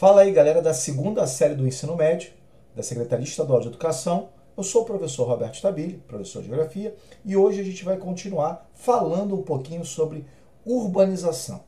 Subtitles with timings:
[0.00, 2.32] Fala aí, galera, da segunda série do ensino médio,
[2.74, 4.30] da Secretaria Estadual de Educação.
[4.56, 8.66] Eu sou o professor Roberto Stabile, professor de Geografia, e hoje a gente vai continuar
[8.72, 10.24] falando um pouquinho sobre
[10.64, 11.60] urbanização.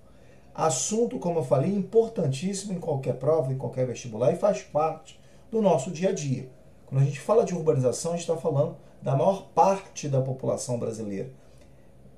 [0.54, 5.20] Assunto, como eu falei, importantíssimo em qualquer prova, em qualquer vestibular e faz parte
[5.50, 6.48] do nosso dia a dia.
[6.86, 10.78] Quando a gente fala de urbanização, a gente está falando da maior parte da população
[10.78, 11.28] brasileira.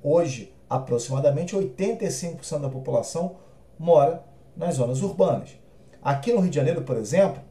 [0.00, 3.34] Hoje, aproximadamente 85% da população
[3.76, 4.22] mora
[4.56, 5.63] nas zonas urbanas.
[6.04, 7.42] Aqui no Rio de Janeiro, por exemplo,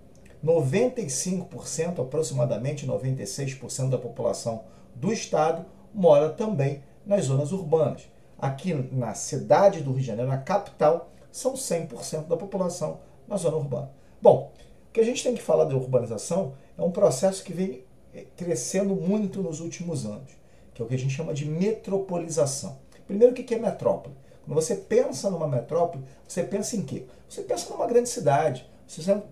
[0.46, 8.08] 95%, aproximadamente 96% da população do estado mora também nas zonas urbanas.
[8.38, 13.58] Aqui na cidade do Rio de Janeiro, na capital, são 100% da população na zona
[13.58, 13.90] urbana.
[14.22, 14.52] Bom,
[14.88, 17.84] o que a gente tem que falar da urbanização é um processo que vem
[18.14, 20.32] eh, crescendo muito nos últimos anos,
[20.76, 22.78] que é o que a gente chama de metropolização.
[23.08, 24.16] Primeiro, o que é metrópole?
[24.46, 27.06] Quando você pensa numa metrópole, você pensa em quê?
[27.30, 28.70] Você pensa numa grande cidade.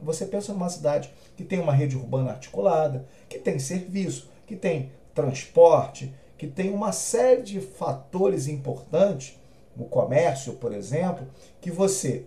[0.01, 4.91] Você pensa numa cidade que tem uma rede urbana articulada, que tem serviço, que tem
[5.13, 9.37] transporte, que tem uma série de fatores importantes,
[9.75, 11.25] no comércio, por exemplo,
[11.61, 12.25] que você,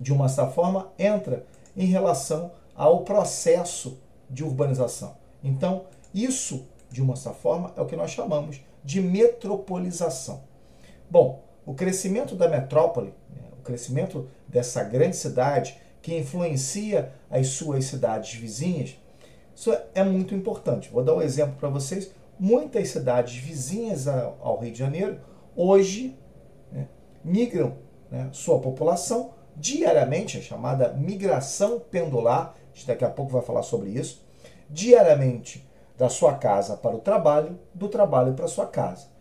[0.00, 1.44] de uma certa forma, entra
[1.76, 5.16] em relação ao processo de urbanização.
[5.42, 5.84] Então,
[6.14, 10.42] isso, de uma certa forma, é o que nós chamamos de metropolização.
[11.10, 17.84] Bom, o crescimento da metrópole, né, o crescimento dessa grande cidade que influencia as suas
[17.84, 18.96] cidades vizinhas,
[19.54, 20.90] isso é muito importante.
[20.90, 22.10] Vou dar um exemplo para vocês.
[22.38, 25.20] Muitas cidades vizinhas ao Rio de Janeiro
[25.54, 26.18] hoje
[26.72, 26.88] né,
[27.22, 27.76] migram
[28.10, 32.54] né, sua população diariamente, a chamada migração pendular.
[32.72, 34.24] A gente daqui a pouco vai falar sobre isso.
[34.68, 39.11] Diariamente da sua casa para o trabalho, do trabalho para a sua casa.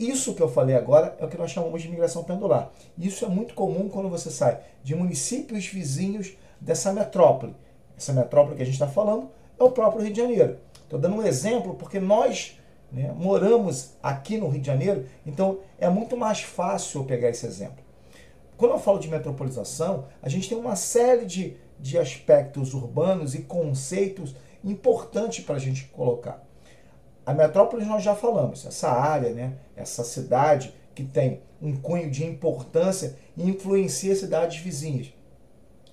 [0.00, 2.72] Isso que eu falei agora é o que nós chamamos de migração pendular.
[2.96, 7.54] Isso é muito comum quando você sai de municípios vizinhos dessa metrópole.
[7.98, 9.28] Essa metrópole que a gente está falando
[9.58, 10.56] é o próprio Rio de Janeiro.
[10.82, 12.58] Estou dando um exemplo porque nós
[12.90, 17.44] né, moramos aqui no Rio de Janeiro, então é muito mais fácil eu pegar esse
[17.44, 17.84] exemplo.
[18.56, 23.42] Quando eu falo de metropolização, a gente tem uma série de, de aspectos urbanos e
[23.42, 24.34] conceitos
[24.64, 26.42] importantes para a gente colocar.
[27.30, 32.26] A metrópole nós já falamos, essa área, né, essa cidade que tem um cunho de
[32.26, 35.14] importância e influencia cidades vizinhas.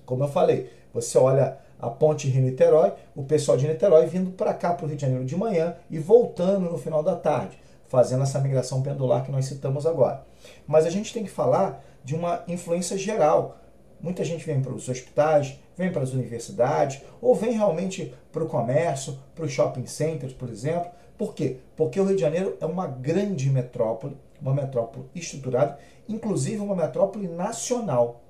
[0.04, 4.74] Como eu falei, você olha a ponte Rio-Niterói, o pessoal de Niterói vindo para cá,
[4.74, 7.56] para o Rio de Janeiro de manhã e voltando no final da tarde,
[7.86, 10.26] fazendo essa migração pendular que nós citamos agora.
[10.66, 13.58] Mas a gente tem que falar de uma influência geral.
[14.00, 18.48] Muita gente vem para os hospitais, vem para as universidades, ou vem realmente para o
[18.48, 21.58] comércio, para os shopping centers, por exemplo, por quê?
[21.76, 25.76] Porque o Rio de Janeiro é uma grande metrópole, uma metrópole estruturada,
[26.08, 28.20] inclusive uma metrópole nacional.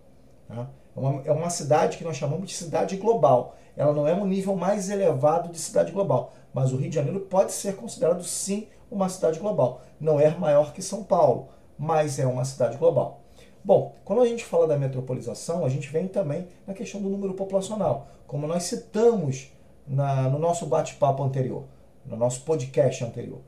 [0.48, 0.70] Tá?
[0.96, 3.56] É, uma, é uma cidade que nós chamamos de cidade global.
[3.76, 7.20] Ela não é um nível mais elevado de cidade global, mas o Rio de Janeiro
[7.20, 9.82] pode ser considerado sim uma cidade global.
[10.00, 13.20] Não é maior que São Paulo, mas é uma cidade global.
[13.62, 17.34] Bom, quando a gente fala da metropolização, a gente vem também na questão do número
[17.34, 19.52] populacional, como nós citamos
[19.86, 21.64] na, no nosso bate-papo anterior
[22.08, 23.40] no nosso podcast anterior.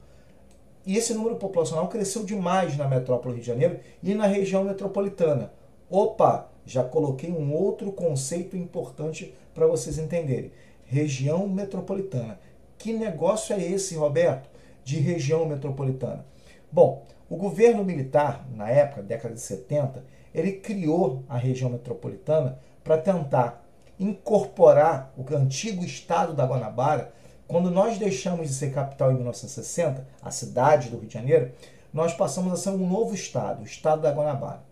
[0.86, 5.52] E esse número populacional cresceu demais na metrópole Rio de Janeiro e na região metropolitana.
[5.88, 10.52] Opa, já coloquei um outro conceito importante para vocês entenderem.
[10.84, 12.38] Região metropolitana.
[12.78, 14.48] Que negócio é esse, Roberto,
[14.84, 16.24] de região metropolitana?
[16.72, 20.04] Bom, o governo militar, na época, década de 70,
[20.34, 23.64] ele criou a região metropolitana para tentar
[23.98, 27.12] incorporar o antigo estado da Guanabara
[27.50, 31.50] quando nós deixamos de ser capital em 1960, a cidade do Rio de Janeiro,
[31.92, 34.62] nós passamos a ser um novo estado, o estado da Guanabara.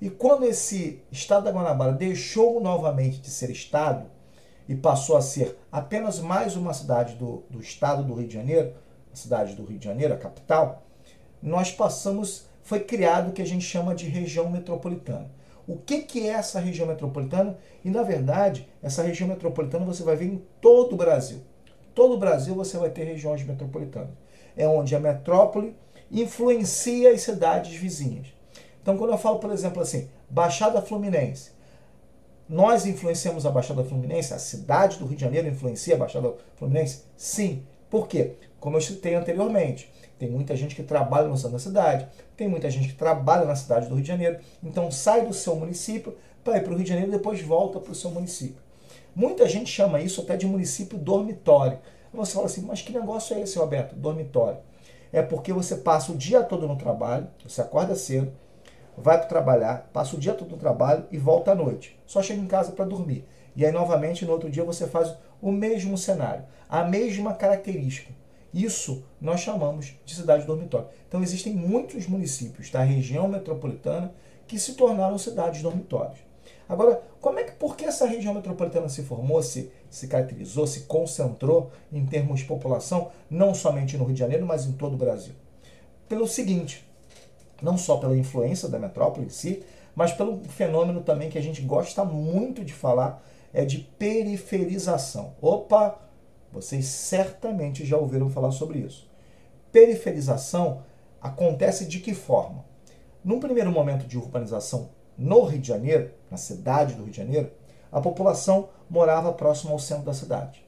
[0.00, 4.06] E quando esse estado da Guanabara deixou novamente de ser estado
[4.68, 8.74] e passou a ser apenas mais uma cidade do, do estado do Rio de Janeiro,
[9.12, 10.84] a cidade do Rio de Janeiro, a capital,
[11.42, 15.28] nós passamos, foi criado o que a gente chama de região metropolitana.
[15.66, 17.58] O que, que é essa região metropolitana?
[17.84, 21.49] E na verdade, essa região metropolitana você vai ver em todo o Brasil
[22.00, 24.08] todo o Brasil você vai ter regiões metropolitanas.
[24.56, 25.76] É onde a metrópole
[26.10, 28.28] influencia as cidades vizinhas.
[28.80, 31.50] Então, quando eu falo, por exemplo, assim, Baixada Fluminense,
[32.48, 34.32] nós influenciamos a Baixada Fluminense?
[34.32, 37.02] A cidade do Rio de Janeiro influencia a Baixada Fluminense?
[37.18, 37.66] Sim.
[37.90, 38.32] Por quê?
[38.58, 42.70] Como eu citei anteriormente, tem muita gente que trabalha no centro da cidade, tem muita
[42.70, 46.56] gente que trabalha na cidade do Rio de Janeiro, então sai do seu município para
[46.56, 48.69] ir para o Rio de Janeiro e depois volta para o seu município.
[49.14, 51.78] Muita gente chama isso até de município dormitório.
[52.12, 53.94] Você fala assim, mas que negócio é esse, Roberto?
[53.94, 54.58] Dormitório.
[55.12, 58.32] É porque você passa o dia todo no trabalho, você acorda cedo,
[58.96, 61.98] vai para trabalhar, passa o dia todo no trabalho e volta à noite.
[62.06, 63.24] Só chega em casa para dormir.
[63.56, 68.12] E aí, novamente, no outro dia você faz o mesmo cenário, a mesma característica.
[68.52, 70.88] Isso nós chamamos de cidade dormitório.
[71.08, 74.12] Então, existem muitos municípios da região metropolitana
[74.46, 76.18] que se tornaram cidades dormitórios.
[76.70, 80.82] Agora, como é que, por que essa região metropolitana se formou, se, se caracterizou, se
[80.82, 84.96] concentrou em termos de população, não somente no Rio de Janeiro, mas em todo o
[84.96, 85.34] Brasil?
[86.08, 86.88] Pelo seguinte,
[87.60, 89.64] não só pela influência da metrópole em si,
[89.96, 93.20] mas pelo fenômeno também que a gente gosta muito de falar,
[93.52, 95.34] é de periferização.
[95.42, 95.98] Opa,
[96.52, 99.10] vocês certamente já ouviram falar sobre isso.
[99.72, 100.84] Periferização
[101.20, 102.64] acontece de que forma?
[103.24, 107.50] Num primeiro momento de urbanização no Rio de Janeiro, na cidade do Rio de Janeiro,
[107.92, 110.64] a população morava próximo ao centro da cidade.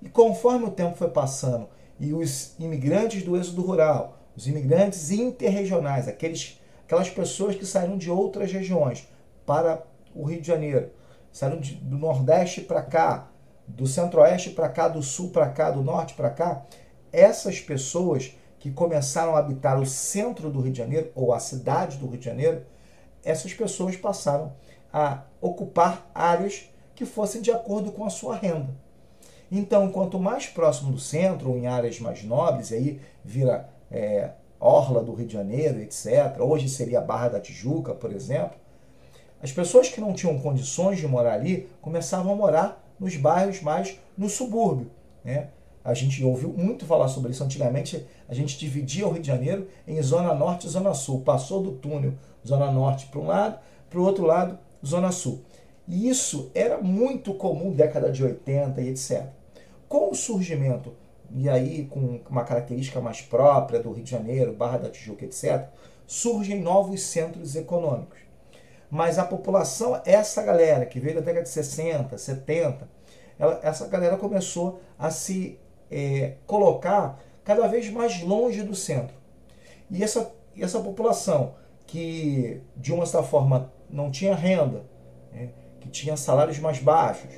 [0.00, 1.68] E conforme o tempo foi passando
[2.00, 8.10] e os imigrantes do êxodo rural, os imigrantes interregionais, aqueles, aquelas pessoas que saíram de
[8.10, 9.06] outras regiões
[9.44, 9.82] para
[10.14, 10.90] o Rio de Janeiro,
[11.30, 13.28] saíram de, do Nordeste para cá,
[13.66, 16.64] do Centro-Oeste para cá, do Sul para cá, do Norte para cá,
[17.12, 21.98] essas pessoas que começaram a habitar o centro do Rio de Janeiro, ou a cidade
[21.98, 22.62] do Rio de Janeiro,
[23.26, 24.52] essas pessoas passaram
[24.92, 28.74] a ocupar áreas que fossem de acordo com a sua renda.
[29.50, 35.02] Então, quanto mais próximo do centro, ou em áreas mais nobres, aí vira é, Orla
[35.02, 38.56] do Rio de Janeiro, etc., hoje seria Barra da Tijuca, por exemplo,
[39.42, 43.98] as pessoas que não tinham condições de morar ali começavam a morar nos bairros mais
[44.16, 44.90] no subúrbio.
[45.22, 45.48] Né?
[45.84, 47.44] A gente ouviu muito falar sobre isso.
[47.44, 51.20] Antigamente, a gente dividia o Rio de Janeiro em Zona Norte e Zona Sul.
[51.20, 52.14] Passou do túnel
[52.46, 53.58] Zona Norte para um lado,
[53.90, 55.42] para o outro lado, Zona Sul.
[55.88, 59.26] E isso era muito comum década de 80 e etc.
[59.88, 60.92] Com o surgimento,
[61.34, 65.66] e aí com uma característica mais própria do Rio de Janeiro, Barra da Tijuca, etc.,
[66.06, 68.18] surgem novos centros econômicos.
[68.90, 72.88] Mas a população, essa galera que veio da década de 60, 70,
[73.38, 75.58] ela, essa galera começou a se
[75.90, 79.14] é, colocar cada vez mais longe do centro.
[79.90, 81.54] E essa, essa população
[81.86, 84.84] que de uma certa forma não tinha renda,
[85.32, 85.50] né,
[85.80, 87.30] que tinha salários mais baixos,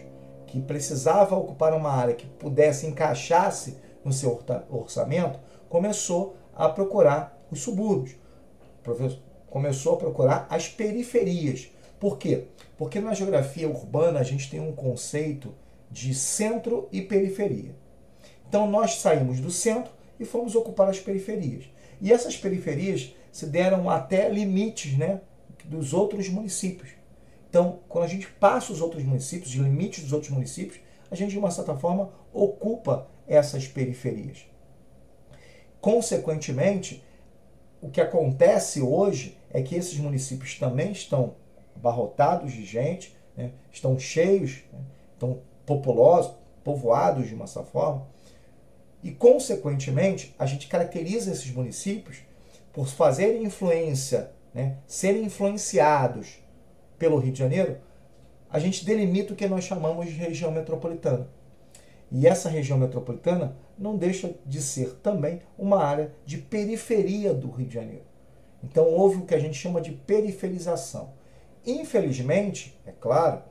[0.47, 4.41] que precisava ocupar uma área que pudesse encaixar-se no seu
[4.71, 8.17] orçamento, começou a procurar os subúrbios,
[9.51, 11.71] começou a procurar as periferias.
[12.01, 12.45] Por quê?
[12.77, 15.55] Porque na geografia urbana a gente tem um conceito
[15.91, 17.75] de centro e periferia.
[18.49, 21.65] Então nós saímos do centro e fomos ocupar as periferias.
[22.01, 25.21] E essas periferias se deram até limites né,
[25.65, 26.91] dos outros municípios.
[27.49, 30.81] Então, quando a gente passa os outros municípios, os limites dos outros municípios,
[31.11, 34.47] a gente, de uma certa forma, ocupa essas periferias.
[35.81, 37.03] Consequentemente,
[37.81, 41.37] o que acontece hoje é que esses municípios também estão
[41.75, 44.81] abarrotados de gente, né, estão cheios, né,
[45.15, 46.33] estão populosos,
[46.65, 48.07] povoados de uma certa forma,
[49.03, 52.19] e, consequentemente, a gente caracteriza esses municípios
[52.79, 56.39] por fazerem influência, né, serem influenciados
[56.97, 57.79] pelo Rio de Janeiro,
[58.49, 61.29] a gente delimita o que nós chamamos de região metropolitana.
[62.09, 67.67] E essa região metropolitana não deixa de ser também uma área de periferia do Rio
[67.67, 68.05] de Janeiro.
[68.63, 71.15] Então houve o que a gente chama de periferização.
[71.67, 73.43] Infelizmente, é claro,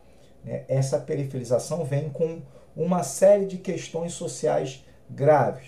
[0.42, 2.42] né, essa periferização vem com
[2.74, 5.68] uma série de questões sociais graves.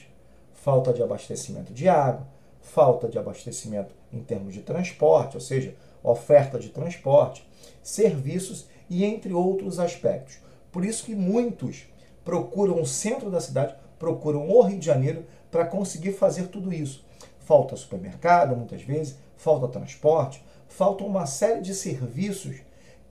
[0.53, 2.25] Falta de abastecimento de água,
[2.61, 7.47] falta de abastecimento em termos de transporte, ou seja, oferta de transporte,
[7.81, 10.39] serviços e entre outros aspectos.
[10.71, 11.85] Por isso que muitos
[12.23, 17.03] procuram o centro da cidade, procuram o Rio de Janeiro para conseguir fazer tudo isso.
[17.39, 22.57] Falta supermercado, muitas vezes, falta transporte, falta uma série de serviços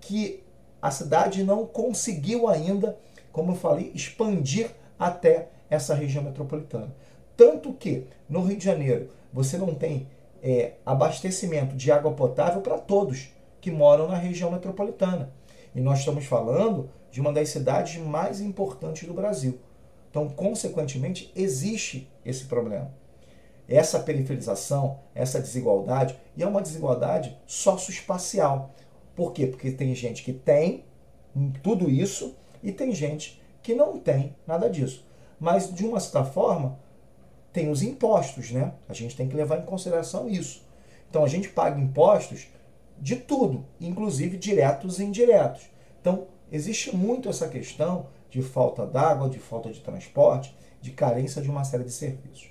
[0.01, 0.43] que
[0.81, 2.97] a cidade não conseguiu ainda,
[3.33, 6.95] como eu falei, expandir até essa região metropolitana.
[7.37, 10.09] Tanto que no Rio de Janeiro você não tem
[10.43, 13.31] é, abastecimento de água potável para todos
[13.61, 15.33] que moram na região metropolitana.
[15.75, 19.59] E nós estamos falando de uma das cidades mais importantes do Brasil.
[20.11, 22.93] Então, consequentemente, existe esse problema.
[23.69, 28.71] Essa periferização, essa desigualdade, e é uma desigualdade socioespacial.
[29.15, 29.47] Por quê?
[29.47, 30.85] Porque tem gente que tem
[31.63, 35.05] tudo isso e tem gente que não tem nada disso.
[35.39, 36.79] Mas, de uma certa forma,
[37.59, 38.73] tem os impostos, né?
[38.89, 40.63] A gente tem que levar em consideração isso.
[41.11, 42.47] Então a gente paga impostos
[43.01, 45.63] de tudo, inclusive diretos e indiretos.
[46.01, 51.51] Então existe muito essa questão de falta d'água, de falta de transporte, de carência de
[51.51, 52.49] uma série de serviços.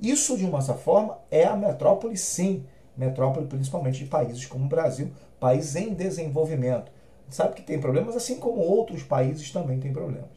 [0.00, 2.66] Isso, de uma certa forma, é a metrópole, sim,
[2.96, 6.90] metrópole, principalmente de países como o Brasil, país em desenvolvimento.
[7.28, 10.30] Sabe que tem problemas, assim como outros países também têm problemas.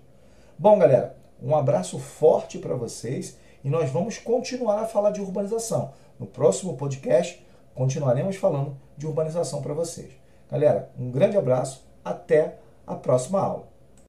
[0.59, 5.93] Bom, galera, um abraço forte para vocês e nós vamos continuar a falar de urbanização.
[6.19, 7.43] No próximo podcast,
[7.73, 10.11] continuaremos falando de urbanização para vocês.
[10.51, 13.72] Galera, um grande abraço, até a próxima aula.